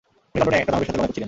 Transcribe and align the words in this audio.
উনি 0.33 0.39
লন্ডনে 0.39 0.57
একটা 0.61 0.71
দানবের 0.71 0.87
সাথে 0.89 0.97
লড়াই 0.99 1.09
করছিলেন। 1.09 1.19